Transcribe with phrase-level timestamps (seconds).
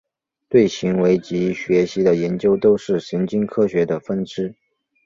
[0.49, 4.55] 对行为及学习的研究都是神经科学的分支。